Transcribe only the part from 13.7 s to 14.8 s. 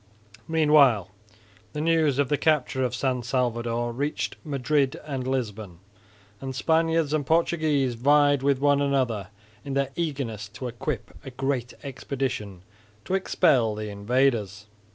the invaders.